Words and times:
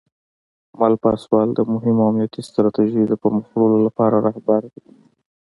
مل 0.79 0.93
پاسوال 1.03 1.49
د 1.53 1.59
مهمو 1.73 2.05
امنیتي 2.09 2.41
ستراتیژیو 2.49 3.09
د 3.09 3.13
پرمخ 3.21 3.45
وړلو 3.51 3.79
لپاره 3.87 4.15
رهبر 4.27 4.61
دی. 4.73 4.83